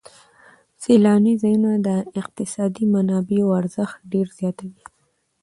[0.81, 1.89] سیلاني ځایونه د
[2.21, 4.83] اقتصادي منابعو ارزښت ډېر زیاتوي.